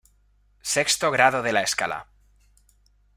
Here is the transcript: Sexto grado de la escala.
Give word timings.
Sexto 0.63 1.11
grado 1.11 1.43
de 1.43 1.53
la 1.53 1.61
escala. 1.61 2.07